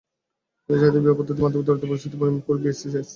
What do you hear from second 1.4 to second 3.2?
মাধ্যমে দারিদ্র্য পরিস্থিতি পরিমাপ করে বিবিএস।